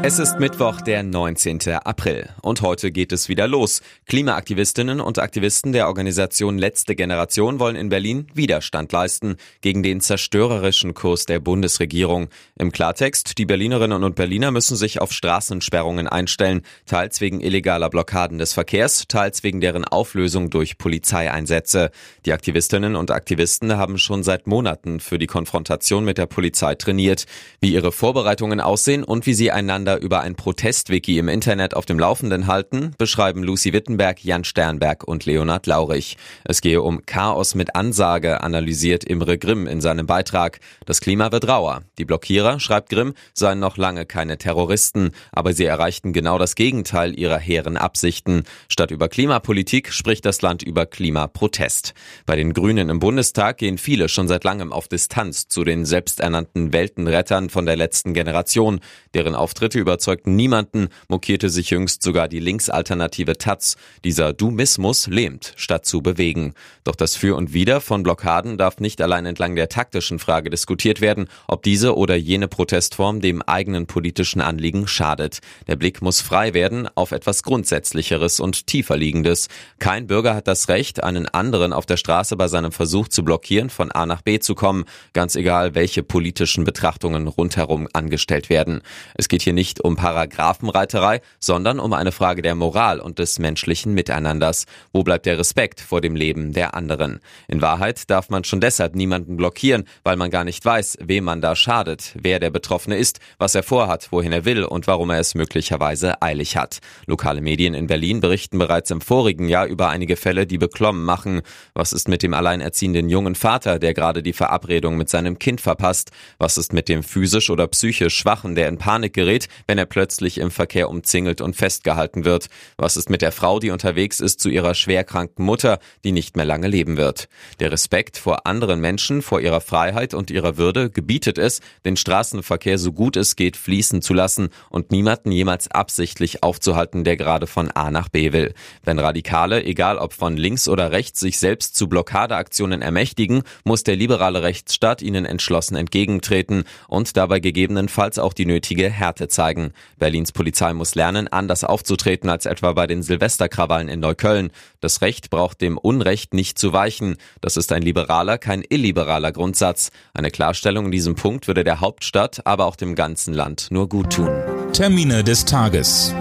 Es 0.00 0.20
ist 0.20 0.38
Mittwoch, 0.38 0.80
der 0.80 1.02
19. 1.02 1.60
April. 1.82 2.28
Und 2.40 2.62
heute 2.62 2.92
geht 2.92 3.10
es 3.10 3.28
wieder 3.28 3.48
los. 3.48 3.82
Klimaaktivistinnen 4.06 5.00
und 5.00 5.18
Aktivisten 5.18 5.72
der 5.72 5.88
Organisation 5.88 6.56
Letzte 6.56 6.94
Generation 6.94 7.58
wollen 7.58 7.74
in 7.74 7.88
Berlin 7.88 8.28
Widerstand 8.32 8.92
leisten 8.92 9.36
gegen 9.60 9.82
den 9.82 10.00
zerstörerischen 10.00 10.94
Kurs 10.94 11.26
der 11.26 11.40
Bundesregierung. 11.40 12.28
Im 12.56 12.70
Klartext, 12.70 13.38
die 13.38 13.44
Berlinerinnen 13.44 14.04
und 14.04 14.14
Berliner 14.14 14.52
müssen 14.52 14.76
sich 14.76 15.00
auf 15.00 15.12
Straßensperrungen 15.12 16.06
einstellen, 16.06 16.62
teils 16.86 17.20
wegen 17.20 17.40
illegaler 17.40 17.90
Blockaden 17.90 18.38
des 18.38 18.52
Verkehrs, 18.52 19.06
teils 19.08 19.42
wegen 19.42 19.60
deren 19.60 19.84
Auflösung 19.84 20.48
durch 20.48 20.78
Polizeieinsätze. 20.78 21.90
Die 22.24 22.32
Aktivistinnen 22.32 22.94
und 22.94 23.10
Aktivisten 23.10 23.76
haben 23.76 23.98
schon 23.98 24.22
seit 24.22 24.46
Monaten 24.46 25.00
für 25.00 25.18
die 25.18 25.26
Konfrontation 25.26 26.04
mit 26.04 26.18
der 26.18 26.26
Polizei 26.26 26.76
trainiert. 26.76 27.26
Wie 27.60 27.72
ihre 27.74 27.90
Vorbereitungen 27.90 28.60
aussehen 28.60 29.02
und 29.02 29.26
wie 29.26 29.34
sie 29.34 29.50
einander 29.50 29.87
miteinander 29.88 30.00
über 30.02 30.20
ein 30.20 30.34
Protestwiki 30.34 31.18
im 31.18 31.28
Internet 31.28 31.74
auf 31.74 31.86
dem 31.86 31.98
Laufenden 31.98 32.46
halten, 32.46 32.92
beschreiben 32.98 33.42
Lucy 33.42 33.72
Wittenberg, 33.72 34.22
Jan 34.22 34.44
Sternberg 34.44 35.04
und 35.04 35.24
Leonhard 35.24 35.66
Laurich. 35.66 36.16
Es 36.44 36.60
gehe 36.60 36.82
um 36.82 37.06
Chaos 37.06 37.54
mit 37.54 37.74
Ansage, 37.74 38.42
analysiert 38.42 39.04
Imre 39.04 39.38
Grimm 39.38 39.66
in 39.66 39.80
seinem 39.80 40.06
Beitrag. 40.06 40.60
Das 40.84 41.00
Klima 41.00 41.32
wird 41.32 41.48
rauer. 41.48 41.82
Die 41.98 42.04
Blockierer, 42.04 42.60
schreibt 42.60 42.90
Grimm, 42.90 43.14
seien 43.32 43.60
noch 43.60 43.76
lange 43.76 44.04
keine 44.04 44.36
Terroristen, 44.36 45.12
aber 45.32 45.52
sie 45.52 45.64
erreichten 45.64 46.12
genau 46.12 46.38
das 46.38 46.54
Gegenteil 46.54 47.18
ihrer 47.18 47.38
hehren 47.38 47.76
Absichten. 47.76 48.42
Statt 48.68 48.90
über 48.90 49.08
Klimapolitik 49.08 49.92
spricht 49.92 50.24
das 50.24 50.42
Land 50.42 50.62
über 50.62 50.86
Klimaprotest. 50.86 51.94
Bei 52.26 52.36
den 52.36 52.52
Grünen 52.52 52.90
im 52.90 53.00
Bundestag 53.00 53.58
gehen 53.58 53.78
viele 53.78 54.08
schon 54.08 54.28
seit 54.28 54.44
langem 54.44 54.72
auf 54.72 54.88
Distanz 54.88 55.48
zu 55.48 55.64
den 55.64 55.84
selbsternannten 55.84 56.72
Weltenrettern 56.72 57.48
von 57.48 57.64
der 57.64 57.76
letzten 57.76 58.12
Generation, 58.12 58.80
deren 59.14 59.34
Auftritte 59.34 59.77
überzeugten 59.78 60.36
niemanden, 60.36 60.88
mokierte 61.08 61.50
sich 61.50 61.70
jüngst 61.70 62.02
sogar 62.02 62.28
die 62.28 62.40
Linksalternative 62.40 63.38
Taz. 63.38 63.76
Dieser 64.04 64.32
Dumismus 64.32 65.06
lähmt, 65.06 65.52
statt 65.56 65.86
zu 65.86 66.02
bewegen. 66.02 66.54
Doch 66.84 66.94
das 66.94 67.16
Für 67.16 67.36
und 67.36 67.52
Wider 67.52 67.80
von 67.80 68.02
Blockaden 68.02 68.58
darf 68.58 68.80
nicht 68.80 69.00
allein 69.00 69.26
entlang 69.26 69.56
der 69.56 69.68
taktischen 69.68 70.18
Frage 70.18 70.50
diskutiert 70.50 71.00
werden, 71.00 71.28
ob 71.46 71.62
diese 71.62 71.96
oder 71.96 72.16
jene 72.16 72.48
Protestform 72.48 73.20
dem 73.20 73.42
eigenen 73.42 73.86
politischen 73.86 74.40
Anliegen 74.40 74.86
schadet. 74.86 75.40
Der 75.66 75.76
Blick 75.76 76.02
muss 76.02 76.20
frei 76.20 76.54
werden 76.54 76.88
auf 76.94 77.12
etwas 77.12 77.42
Grundsätzlicheres 77.42 78.40
und 78.40 78.66
tiefer 78.66 78.96
liegendes. 78.96 79.48
Kein 79.78 80.06
Bürger 80.06 80.34
hat 80.34 80.48
das 80.48 80.68
Recht, 80.68 81.02
einen 81.02 81.28
anderen 81.28 81.72
auf 81.72 81.86
der 81.86 81.96
Straße 81.96 82.36
bei 82.36 82.48
seinem 82.48 82.72
Versuch 82.72 83.08
zu 83.08 83.22
blockieren, 83.22 83.70
von 83.70 83.92
A 83.92 84.06
nach 84.06 84.22
B 84.22 84.38
zu 84.38 84.54
kommen, 84.54 84.84
ganz 85.12 85.36
egal, 85.36 85.74
welche 85.74 86.02
politischen 86.02 86.64
Betrachtungen 86.64 87.28
rundherum 87.28 87.88
angestellt 87.92 88.48
werden. 88.48 88.80
Es 89.14 89.28
geht 89.28 89.42
hier 89.42 89.52
nicht 89.52 89.67
nicht 89.68 89.84
um 89.84 89.96
Paragraphenreiterei, 89.96 91.20
sondern 91.40 91.78
um 91.78 91.92
eine 91.92 92.10
Frage 92.10 92.40
der 92.40 92.54
Moral 92.54 93.00
und 93.00 93.18
des 93.18 93.38
menschlichen 93.38 93.92
Miteinanders. 93.92 94.64
Wo 94.94 95.02
bleibt 95.02 95.26
der 95.26 95.38
Respekt 95.38 95.82
vor 95.82 96.00
dem 96.00 96.16
Leben 96.16 96.54
der 96.54 96.74
anderen? 96.74 97.20
In 97.48 97.60
Wahrheit 97.60 98.08
darf 98.08 98.30
man 98.30 98.44
schon 98.44 98.60
deshalb 98.60 98.94
niemanden 98.94 99.36
blockieren, 99.36 99.84
weil 100.04 100.16
man 100.16 100.30
gar 100.30 100.44
nicht 100.44 100.64
weiß, 100.64 100.98
wem 101.02 101.24
man 101.24 101.42
da 101.42 101.54
schadet, 101.54 102.14
wer 102.18 102.40
der 102.40 102.48
Betroffene 102.48 102.96
ist, 102.96 103.20
was 103.36 103.54
er 103.54 103.62
vorhat, 103.62 104.10
wohin 104.10 104.32
er 104.32 104.46
will 104.46 104.64
und 104.64 104.86
warum 104.86 105.10
er 105.10 105.20
es 105.20 105.34
möglicherweise 105.34 106.22
eilig 106.22 106.56
hat. 106.56 106.78
Lokale 107.06 107.42
Medien 107.42 107.74
in 107.74 107.88
Berlin 107.88 108.20
berichten 108.20 108.58
bereits 108.58 108.90
im 108.90 109.02
vorigen 109.02 109.50
Jahr 109.50 109.66
über 109.66 109.90
einige 109.90 110.16
Fälle, 110.16 110.46
die 110.46 110.56
beklommen 110.56 111.04
machen. 111.04 111.42
Was 111.74 111.92
ist 111.92 112.08
mit 112.08 112.22
dem 112.22 112.32
alleinerziehenden 112.32 113.10
jungen 113.10 113.34
Vater, 113.34 113.78
der 113.78 113.92
gerade 113.92 114.22
die 114.22 114.32
Verabredung 114.32 114.96
mit 114.96 115.10
seinem 115.10 115.38
Kind 115.38 115.60
verpasst? 115.60 116.10
Was 116.38 116.56
ist 116.56 116.72
mit 116.72 116.88
dem 116.88 117.02
physisch 117.02 117.50
oder 117.50 117.66
psychisch 117.66 118.16
Schwachen, 118.16 118.54
der 118.54 118.68
in 118.68 118.78
Panik 118.78 119.12
gerät, 119.12 119.48
wenn 119.66 119.78
er 119.78 119.86
plötzlich 119.86 120.38
im 120.38 120.50
Verkehr 120.50 120.88
umzingelt 120.88 121.40
und 121.40 121.56
festgehalten 121.56 122.24
wird? 122.24 122.48
Was 122.76 122.96
ist 122.96 123.10
mit 123.10 123.22
der 123.22 123.32
Frau, 123.32 123.58
die 123.58 123.70
unterwegs 123.70 124.20
ist 124.20 124.40
zu 124.40 124.48
ihrer 124.48 124.74
schwerkranken 124.74 125.44
Mutter, 125.44 125.78
die 126.04 126.12
nicht 126.12 126.36
mehr 126.36 126.44
lange 126.44 126.68
leben 126.68 126.96
wird? 126.96 127.28
Der 127.60 127.72
Respekt 127.72 128.18
vor 128.18 128.46
anderen 128.46 128.80
Menschen, 128.80 129.22
vor 129.22 129.40
ihrer 129.40 129.60
Freiheit 129.60 130.14
und 130.14 130.30
ihrer 130.30 130.56
Würde 130.56 130.90
gebietet 130.90 131.38
es, 131.38 131.60
den 131.84 131.96
Straßenverkehr 131.96 132.78
so 132.78 132.92
gut 132.92 133.16
es 133.16 133.36
geht 133.36 133.56
fließen 133.56 134.02
zu 134.02 134.14
lassen 134.14 134.50
und 134.70 134.92
niemanden 134.92 135.32
jemals 135.32 135.70
absichtlich 135.70 136.42
aufzuhalten, 136.42 137.04
der 137.04 137.16
gerade 137.16 137.46
von 137.46 137.70
A 137.70 137.90
nach 137.90 138.08
B 138.08 138.32
will. 138.32 138.54
Wenn 138.84 138.98
Radikale, 138.98 139.64
egal 139.64 139.98
ob 139.98 140.12
von 140.12 140.36
links 140.36 140.68
oder 140.68 140.92
rechts, 140.92 141.20
sich 141.20 141.38
selbst 141.38 141.76
zu 141.76 141.88
Blockadeaktionen 141.88 142.82
ermächtigen, 142.82 143.42
muss 143.64 143.84
der 143.84 143.96
liberale 143.96 144.42
Rechtsstaat 144.42 145.02
ihnen 145.02 145.24
entschlossen 145.24 145.76
entgegentreten 145.76 146.64
und 146.86 147.16
dabei 147.16 147.40
gegebenenfalls 147.40 148.18
auch 148.18 148.32
die 148.32 148.46
nötige 148.46 148.88
Härte 148.90 149.28
zeigen 149.28 149.47
zeigen. 149.48 149.72
Berlins 149.98 150.32
Polizei 150.32 150.74
muss 150.74 150.94
lernen, 150.94 151.28
anders 151.28 151.64
aufzutreten 151.64 152.28
als 152.28 152.46
etwa 152.46 152.72
bei 152.72 152.86
den 152.86 153.02
Silvesterkrawallen 153.02 153.88
in 153.88 154.00
Neukölln. 154.00 154.50
Das 154.80 155.00
Recht 155.00 155.30
braucht 155.30 155.60
dem 155.60 155.78
Unrecht 155.78 156.34
nicht 156.34 156.58
zu 156.58 156.72
weichen. 156.72 157.16
Das 157.40 157.56
ist 157.56 157.72
ein 157.72 157.82
liberaler, 157.82 158.36
kein 158.38 158.62
illiberaler 158.68 159.32
Grundsatz. 159.32 159.90
Eine 160.12 160.30
Klarstellung 160.30 160.86
in 160.86 160.90
diesem 160.90 161.14
Punkt 161.14 161.46
würde 161.46 161.64
der 161.64 161.80
Hauptstadt, 161.80 162.46
aber 162.46 162.66
auch 162.66 162.76
dem 162.76 162.94
ganzen 162.94 163.32
Land 163.32 163.68
nur 163.70 163.88
gut 163.88 164.12
tun. 164.12 164.30
Termine 164.72 165.24
des 165.24 165.44
Tages. 165.44 166.14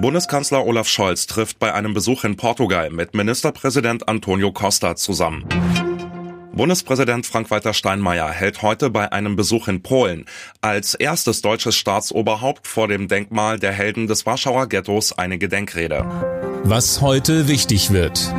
Bundeskanzler 0.00 0.64
Olaf 0.64 0.88
Scholz 0.88 1.26
trifft 1.26 1.58
bei 1.58 1.74
einem 1.74 1.92
Besuch 1.92 2.24
in 2.24 2.36
Portugal 2.36 2.90
mit 2.90 3.14
Ministerpräsident 3.14 4.08
Antonio 4.08 4.52
Costa 4.52 4.94
zusammen. 4.94 5.44
Bundespräsident 6.58 7.24
Frank-Walter 7.24 7.72
Steinmeier 7.72 8.32
hält 8.32 8.62
heute 8.62 8.90
bei 8.90 9.12
einem 9.12 9.36
Besuch 9.36 9.68
in 9.68 9.80
Polen 9.80 10.24
als 10.60 10.94
erstes 10.94 11.40
deutsches 11.40 11.76
Staatsoberhaupt 11.76 12.66
vor 12.66 12.88
dem 12.88 13.06
Denkmal 13.06 13.60
der 13.60 13.70
Helden 13.70 14.08
des 14.08 14.26
Warschauer 14.26 14.68
Ghettos 14.68 15.16
eine 15.16 15.38
Gedenkrede. 15.38 16.04
Was 16.64 17.00
heute 17.00 17.46
wichtig 17.46 17.92
wird. 17.92 18.34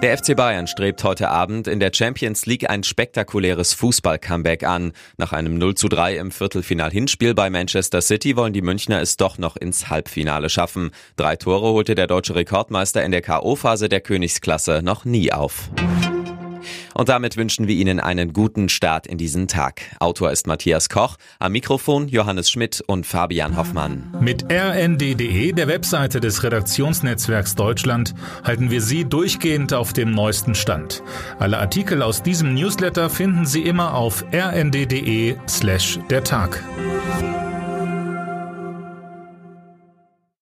Der 0.00 0.16
FC 0.16 0.34
Bayern 0.36 0.66
strebt 0.68 1.04
heute 1.04 1.28
Abend 1.28 1.66
in 1.66 1.80
der 1.80 1.90
Champions 1.92 2.46
League 2.46 2.70
ein 2.70 2.82
spektakuläres 2.82 3.74
Fußball-Comeback 3.74 4.64
an. 4.64 4.92
Nach 5.18 5.34
einem 5.34 5.58
0 5.58 5.74
zu 5.74 5.88
3 5.88 6.16
im 6.16 6.30
Viertelfinal-Hinspiel 6.30 7.34
bei 7.34 7.50
Manchester 7.50 8.00
City 8.00 8.36
wollen 8.36 8.54
die 8.54 8.62
Münchner 8.62 9.02
es 9.02 9.18
doch 9.18 9.36
noch 9.36 9.56
ins 9.56 9.90
Halbfinale 9.90 10.48
schaffen. 10.48 10.92
Drei 11.16 11.36
Tore 11.36 11.72
holte 11.72 11.94
der 11.94 12.06
deutsche 12.06 12.36
Rekordmeister 12.36 13.04
in 13.04 13.10
der 13.10 13.20
K.O.-Phase 13.20 13.88
der 13.88 14.00
Königsklasse 14.00 14.80
noch 14.82 15.04
nie 15.04 15.30
auf. 15.30 15.68
Und 16.94 17.08
damit 17.08 17.36
wünschen 17.36 17.68
wir 17.68 17.74
Ihnen 17.74 18.00
einen 18.00 18.32
guten 18.32 18.68
Start 18.68 19.06
in 19.06 19.18
diesen 19.18 19.48
Tag. 19.48 19.82
Autor 20.00 20.30
ist 20.30 20.46
Matthias 20.46 20.88
Koch, 20.88 21.16
am 21.38 21.52
Mikrofon 21.52 22.08
Johannes 22.08 22.50
Schmidt 22.50 22.82
und 22.86 23.06
Fabian 23.06 23.56
Hoffmann. 23.56 24.14
Mit 24.20 24.44
rnd.de, 24.50 25.52
der 25.52 25.68
Webseite 25.68 26.20
des 26.20 26.42
Redaktionsnetzwerks 26.42 27.54
Deutschland, 27.54 28.14
halten 28.44 28.70
wir 28.70 28.80
Sie 28.80 29.04
durchgehend 29.04 29.72
auf 29.72 29.92
dem 29.92 30.12
neuesten 30.12 30.54
Stand. 30.54 31.02
Alle 31.38 31.58
Artikel 31.58 32.02
aus 32.02 32.22
diesem 32.22 32.54
Newsletter 32.54 33.10
finden 33.10 33.46
Sie 33.46 33.62
immer 33.62 33.94
auf 33.94 34.24
rnd.de 34.32 35.36
slash 35.48 35.98
der 36.10 36.24
Tag. 36.24 36.62